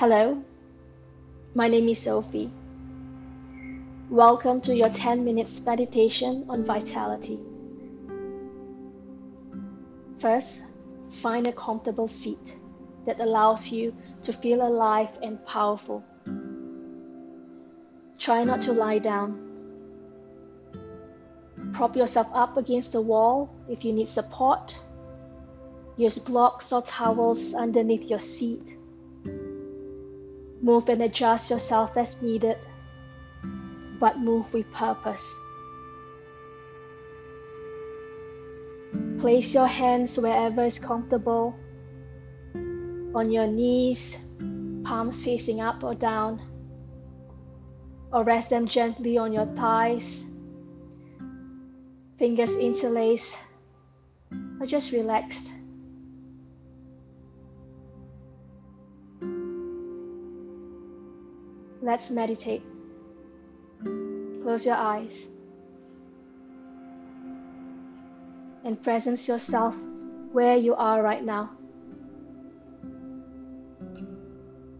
Hello, 0.00 0.42
my 1.54 1.68
name 1.68 1.86
is 1.90 1.98
Sophie. 1.98 2.50
Welcome 4.08 4.62
to 4.62 4.74
your 4.74 4.88
10 4.88 5.26
minutes 5.26 5.62
meditation 5.66 6.46
on 6.48 6.64
vitality. 6.64 7.38
First, 10.18 10.62
find 11.20 11.46
a 11.46 11.52
comfortable 11.52 12.08
seat 12.08 12.56
that 13.04 13.20
allows 13.20 13.70
you 13.70 13.94
to 14.22 14.32
feel 14.32 14.66
alive 14.66 15.10
and 15.22 15.44
powerful. 15.44 16.02
Try 18.16 18.44
not 18.44 18.62
to 18.62 18.72
lie 18.72 19.00
down. 19.00 19.38
Prop 21.74 21.94
yourself 21.94 22.28
up 22.32 22.56
against 22.56 22.92
the 22.92 23.02
wall 23.02 23.50
if 23.68 23.84
you 23.84 23.92
need 23.92 24.08
support. 24.08 24.74
Use 25.98 26.18
blocks 26.18 26.72
or 26.72 26.80
towels 26.80 27.52
underneath 27.52 28.08
your 28.08 28.18
seat 28.18 28.78
Move 30.62 30.88
and 30.88 31.00
adjust 31.02 31.50
yourself 31.50 31.96
as 31.96 32.20
needed, 32.20 32.58
but 33.98 34.18
move 34.18 34.52
with 34.52 34.70
purpose. 34.72 35.34
Place 39.18 39.54
your 39.54 39.66
hands 39.66 40.18
wherever 40.18 40.62
is 40.64 40.78
comfortable, 40.78 41.54
on 43.14 43.30
your 43.30 43.46
knees, 43.46 44.18
palms 44.84 45.24
facing 45.24 45.60
up 45.60 45.82
or 45.82 45.94
down, 45.94 46.40
or 48.12 48.24
rest 48.24 48.50
them 48.50 48.66
gently 48.66 49.16
on 49.16 49.32
your 49.32 49.46
thighs, 49.46 50.26
fingers 52.18 52.54
interlaced, 52.56 53.38
or 54.60 54.66
just 54.66 54.92
relaxed. 54.92 55.48
Let's 61.82 62.10
meditate. 62.10 62.62
Close 64.42 64.66
your 64.66 64.76
eyes 64.76 65.30
and 68.64 68.80
presence 68.82 69.26
yourself 69.26 69.74
where 70.32 70.56
you 70.56 70.74
are 70.74 71.02
right 71.02 71.24
now. 71.24 71.50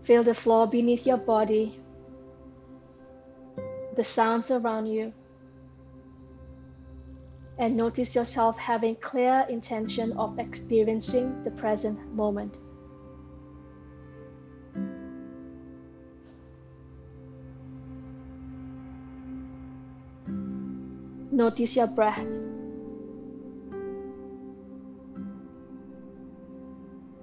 Feel 0.02 0.22
the 0.24 0.34
floor 0.34 0.66
beneath 0.66 1.06
your 1.06 1.16
body, 1.16 1.78
the 3.96 4.04
sounds 4.04 4.50
around 4.50 4.86
you, 4.86 5.12
and 7.58 7.76
notice 7.76 8.14
yourself 8.14 8.58
having 8.58 8.96
clear 8.96 9.46
intention 9.48 10.12
of 10.18 10.38
experiencing 10.38 11.44
the 11.44 11.50
present 11.50 11.98
moment. 12.14 12.56
Notice 21.40 21.74
your 21.74 21.86
breath. 21.86 22.22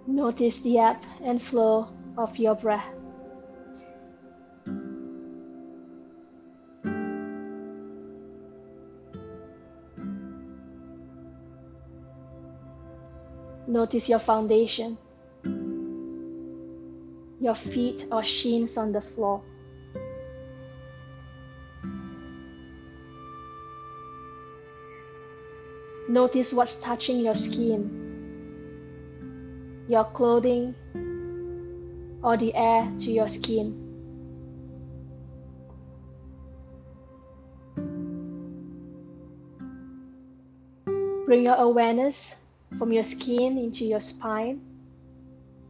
Notice 0.07 0.59
the 0.61 0.79
ebb 0.79 0.97
and 1.23 1.39
flow 1.39 1.89
of 2.17 2.35
your 2.39 2.55
breath. 2.55 2.89
Notice 13.67 14.09
your 14.09 14.17
foundation, 14.17 14.97
your 17.39 17.53
feet 17.53 18.07
or 18.11 18.23
shins 18.23 18.77
on 18.77 18.91
the 18.91 19.01
floor. 19.01 19.43
Notice 26.17 26.51
what's 26.51 26.77
touching 26.77 27.19
your 27.19 27.35
skin, 27.35 27.85
your 29.87 30.03
clothing, 30.03 30.73
or 32.23 32.35
the 32.35 32.55
air 32.55 32.91
to 33.01 33.11
your 33.11 33.27
skin. 33.29 33.67
Bring 41.27 41.45
your 41.45 41.57
awareness 41.57 42.35
from 42.79 42.91
your 42.91 43.03
skin 43.03 43.59
into 43.59 43.85
your 43.85 43.99
spine, 43.99 44.59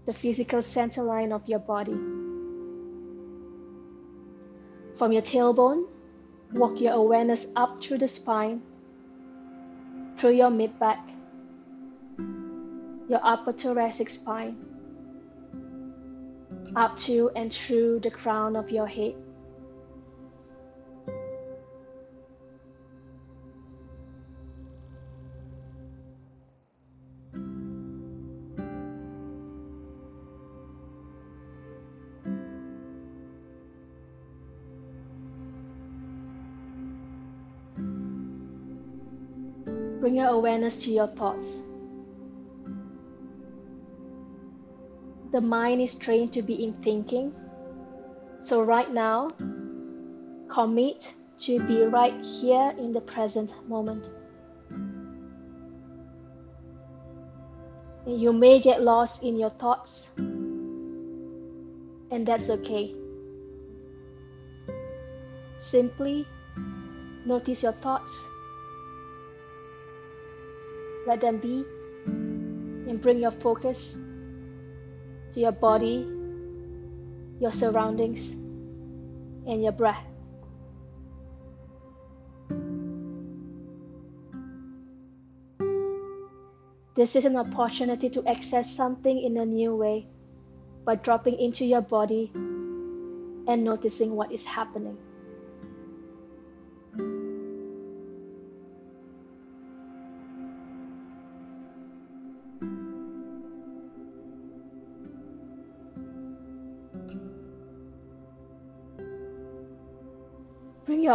the 0.06 0.14
physical 0.14 0.62
center 0.62 1.04
line 1.04 1.34
of 1.34 1.46
your 1.50 1.60
body. 1.60 2.00
From 4.96 5.12
your 5.12 5.24
tailbone, 5.24 5.88
walk 6.54 6.80
your 6.80 6.94
awareness 6.94 7.48
up 7.58 7.84
through 7.84 7.98
the 7.98 8.08
spine 8.08 8.62
through 10.18 10.32
your 10.32 10.50
mid 10.50 10.78
back, 10.80 11.00
your 13.08 13.20
upper 13.24 13.52
thoracic 13.52 14.10
spine, 14.10 14.58
up 16.76 16.98
to 16.98 17.30
and 17.36 17.54
through 17.54 18.00
the 18.00 18.12
crown 18.12 18.56
of 18.56 18.72
your 18.72 18.88
head. 18.88 19.16
Bring 40.08 40.24
your 40.24 40.30
awareness 40.30 40.86
to 40.86 40.90
your 40.90 41.08
thoughts. 41.08 41.60
The 45.34 45.42
mind 45.42 45.82
is 45.82 45.96
trained 45.96 46.32
to 46.32 46.42
be 46.42 46.64
in 46.64 46.72
thinking. 46.82 47.36
So, 48.40 48.64
right 48.64 48.90
now, 48.90 49.32
commit 50.48 51.14
to 51.40 51.60
be 51.68 51.84
right 51.84 52.16
here 52.26 52.74
in 52.78 52.94
the 52.94 53.02
present 53.02 53.52
moment. 53.68 54.10
You 58.08 58.32
may 58.32 58.62
get 58.62 58.82
lost 58.82 59.24
in 59.24 59.36
your 59.36 59.50
thoughts, 59.50 60.08
and 60.16 62.26
that's 62.26 62.50
okay. 62.50 62.96
Simply 65.60 66.26
notice 67.26 67.62
your 67.62 67.74
thoughts 67.74 68.24
let 71.08 71.22
them 71.22 71.38
be 71.38 71.64
and 72.90 73.02
bring 73.02 73.20
your 73.20 73.32
focus 73.32 73.98
to 75.34 75.40
your 75.40 75.54
body, 75.54 76.06
your 77.40 77.54
surroundings, 77.54 78.32
and 79.48 79.64
your 79.64 79.72
breath. 79.72 80.04
This 86.96 87.16
is 87.16 87.26
an 87.26 87.38
opportunity 87.38 88.10
to 88.10 88.28
access 88.28 88.76
something 88.76 89.22
in 89.22 89.38
a 89.38 89.46
new 89.46 89.76
way 89.76 90.08
by 90.84 90.96
dropping 90.96 91.40
into 91.40 91.64
your 91.64 91.82
body 91.82 92.32
and 92.34 93.64
noticing 93.64 94.16
what 94.16 94.32
is 94.32 94.44
happening. 94.44 94.98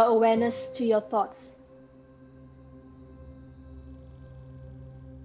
Your 0.03 0.11
awareness 0.11 0.69
to 0.71 0.85
your 0.85 1.01
thoughts. 1.01 1.55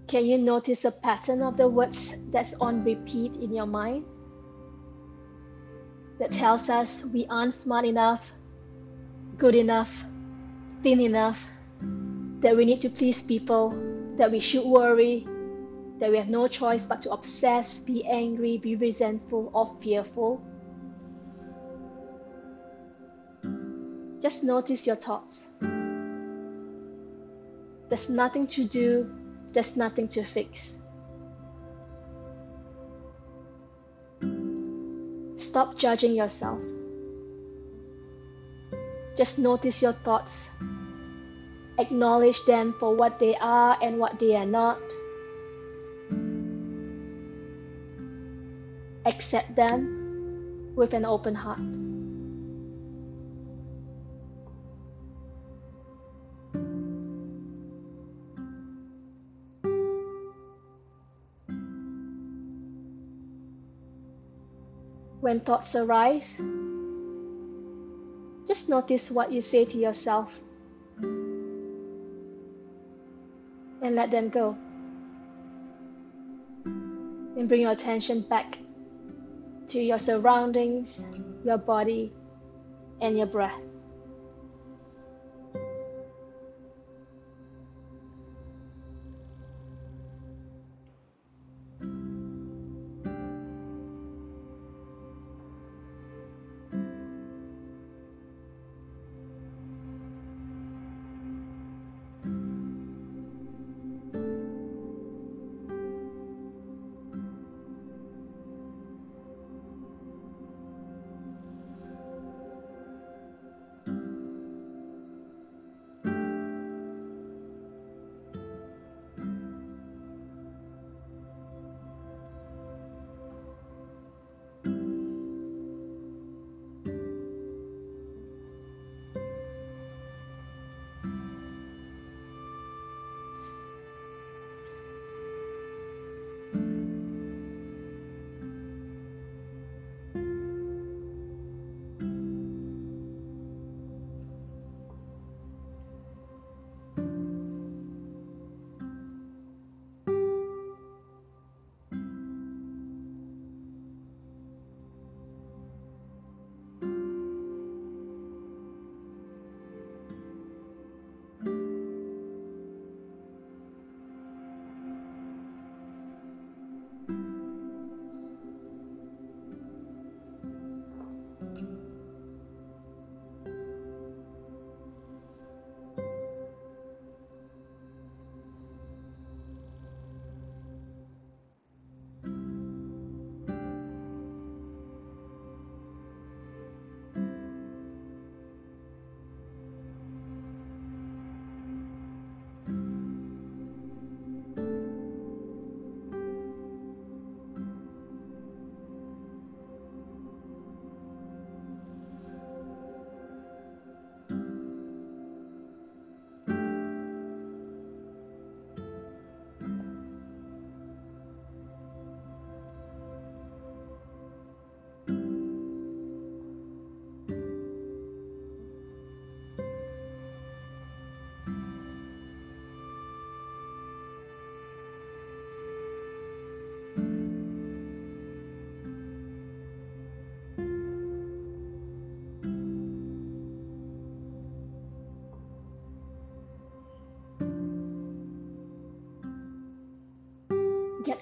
Can 0.06 0.24
you 0.24 0.38
notice 0.38 0.84
a 0.84 0.90
pattern 0.90 1.42
of 1.42 1.56
the 1.56 1.68
words 1.68 2.14
that's 2.30 2.54
on 2.54 2.84
repeat 2.84 3.36
in 3.36 3.52
your 3.54 3.66
mind? 3.66 4.04
That 6.18 6.32
tells 6.32 6.70
us 6.70 7.04
we 7.04 7.26
aren't 7.26 7.54
smart 7.54 7.84
enough, 7.84 8.32
good 9.36 9.54
enough, 9.54 10.06
thin 10.82 11.00
enough, 11.00 11.44
that 12.40 12.56
we 12.56 12.64
need 12.64 12.80
to 12.82 12.88
please 12.88 13.22
people, 13.22 13.70
that 14.16 14.30
we 14.30 14.40
should 14.40 14.64
worry, 14.64 15.26
that 15.98 16.10
we 16.10 16.16
have 16.16 16.28
no 16.28 16.48
choice 16.48 16.84
but 16.84 17.02
to 17.02 17.10
obsess, 17.12 17.80
be 17.80 18.04
angry, 18.04 18.58
be 18.58 18.76
resentful, 18.76 19.50
or 19.52 19.76
fearful. 19.80 20.40
Just 24.20 24.42
notice 24.42 24.86
your 24.86 24.96
thoughts. 24.96 25.46
There's 27.88 28.10
nothing 28.10 28.46
to 28.48 28.64
do, 28.64 29.10
there's 29.52 29.76
nothing 29.76 30.08
to 30.08 30.24
fix. 30.24 30.76
Stop 35.36 35.78
judging 35.78 36.14
yourself. 36.14 36.58
Just 39.16 39.38
notice 39.38 39.80
your 39.82 39.92
thoughts. 39.92 40.48
Acknowledge 41.78 42.44
them 42.44 42.74
for 42.78 42.94
what 42.94 43.18
they 43.18 43.36
are 43.36 43.78
and 43.80 43.98
what 43.98 44.18
they 44.18 44.34
are 44.34 44.46
not. 44.46 44.78
Accept 49.06 49.54
them 49.54 50.72
with 50.74 50.92
an 50.92 51.04
open 51.04 51.34
heart. 51.34 51.60
When 65.20 65.40
thoughts 65.40 65.74
arise, 65.74 66.40
just 68.46 68.68
notice 68.68 69.10
what 69.10 69.32
you 69.32 69.40
say 69.40 69.64
to 69.64 69.78
yourself 69.78 70.40
and 73.82 73.94
let 73.94 74.10
them 74.10 74.28
go. 74.28 74.56
And 76.64 77.48
bring 77.48 77.62
your 77.62 77.72
attention 77.72 78.22
back 78.22 78.58
to 79.68 79.80
your 79.80 79.98
surroundings, 79.98 81.04
your 81.44 81.58
body, 81.58 82.12
and 83.00 83.16
your 83.16 83.26
breath. 83.26 83.60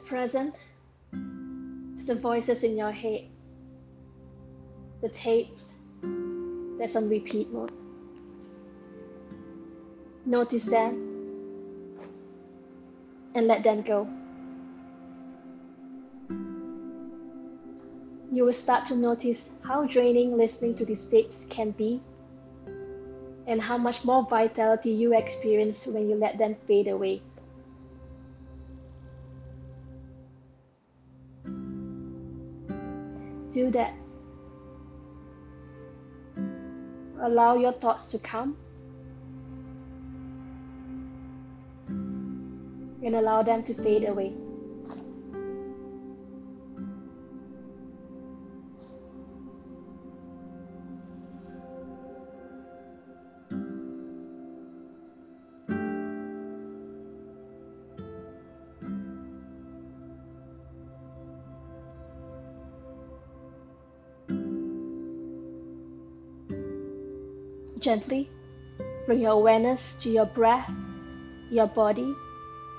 Present 0.06 0.54
to 1.12 2.04
the 2.06 2.14
voices 2.14 2.62
in 2.62 2.78
your 2.78 2.92
head, 2.92 3.22
the 5.02 5.08
tapes 5.08 5.74
that's 6.78 6.94
on 6.94 7.08
repeat 7.08 7.52
mode. 7.52 7.72
Notice 10.24 10.64
them 10.64 11.16
and 13.34 13.46
let 13.46 13.64
them 13.64 13.82
go. 13.82 14.08
You 18.32 18.44
will 18.44 18.52
start 18.52 18.86
to 18.86 18.96
notice 18.96 19.54
how 19.62 19.86
draining 19.86 20.36
listening 20.36 20.74
to 20.74 20.84
these 20.84 21.06
tapes 21.06 21.46
can 21.50 21.70
be 21.72 22.00
and 23.46 23.60
how 23.60 23.78
much 23.78 24.04
more 24.04 24.26
vitality 24.28 24.90
you 24.90 25.16
experience 25.16 25.86
when 25.86 26.08
you 26.08 26.16
let 26.16 26.38
them 26.38 26.56
fade 26.66 26.88
away. 26.88 27.22
Do 33.56 33.70
that. 33.70 33.94
Allow 37.22 37.56
your 37.56 37.72
thoughts 37.72 38.10
to 38.10 38.18
come 38.18 38.54
and 43.02 43.16
allow 43.16 43.42
them 43.42 43.62
to 43.62 43.72
fade 43.72 44.06
away. 44.06 44.34
Gently 67.86 68.28
bring 69.06 69.20
your 69.20 69.38
awareness 69.38 69.94
to 70.02 70.10
your 70.10 70.26
breath, 70.26 70.68
your 71.52 71.68
body, 71.68 72.12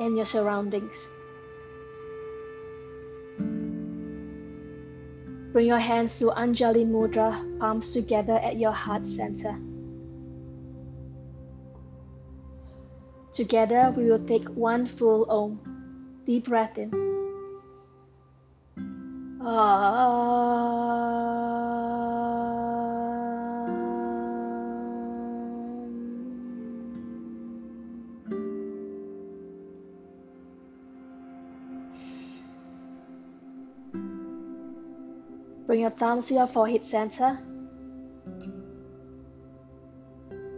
and 0.01 0.17
your 0.17 0.25
surroundings. 0.25 1.07
Bring 5.53 5.65
your 5.65 5.79
hands 5.79 6.19
to 6.19 6.25
Anjali 6.31 6.85
Mudra, 6.85 7.39
palms 7.57 7.93
together 7.93 8.33
at 8.33 8.59
your 8.59 8.73
heart 8.73 9.07
center. 9.07 9.57
Together, 13.31 13.93
we 13.95 14.09
will 14.11 14.27
take 14.27 14.49
one 14.49 14.85
full 14.85 15.25
Om. 15.31 16.21
Deep 16.25 16.49
breath 16.49 16.77
in. 16.77 17.16
Bring 35.77 35.83
your 35.83 35.91
thumbs 35.91 36.25
to 36.29 36.33
your 36.33 36.47
forehead 36.47 36.83
center. 36.83 37.37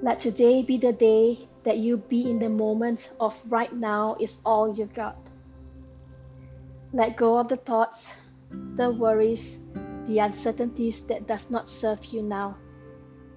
Let 0.02 0.22
today 0.22 0.62
be 0.62 0.78
the 0.78 0.94
day 0.94 1.40
that 1.66 1.78
you 1.78 1.98
be 1.98 2.32
in 2.32 2.40
the 2.40 2.48
moment 2.48 3.12
of 3.20 3.36
right 3.52 3.76
now 3.76 4.16
is 4.18 4.42
all 4.46 4.74
you've 4.74 4.94
got. 4.94 5.18
Let 6.94 7.18
go 7.18 7.38
of 7.38 7.50
the 7.50 7.58
thoughts, 7.58 8.14
the 8.78 8.92
worries, 8.92 9.60
the 10.06 10.20
uncertainties 10.20 11.06
that 11.08 11.28
does 11.28 11.52
not 11.52 11.68
serve 11.68 12.06
you 12.06 12.24
now. 12.24 12.56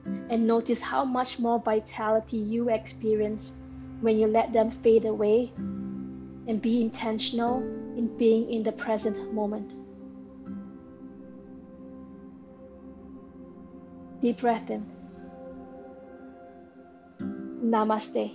And 0.05 0.47
notice 0.47 0.81
how 0.81 1.05
much 1.05 1.41
more 1.41 1.59
vitality 1.59 2.39
you 2.39 2.69
experience 2.71 3.59
when 4.01 4.21
you 4.21 4.29
let 4.29 4.53
them 4.53 4.71
fade 4.71 5.05
away 5.05 5.51
and 6.47 6.63
be 6.63 6.81
intentional 6.81 7.59
in 7.99 8.17
being 8.17 8.53
in 8.53 8.63
the 8.63 8.71
present 8.71 9.35
moment. 9.35 9.82
Deep 14.23 14.41
breath 14.41 14.71
in. 14.71 14.87
Namaste. 17.65 18.31